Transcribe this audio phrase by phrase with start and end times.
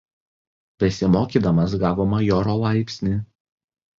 [0.83, 3.13] Besimokydamas gavo majoro laipsnį.